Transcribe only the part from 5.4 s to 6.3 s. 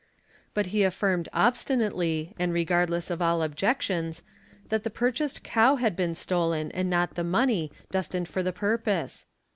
cow had been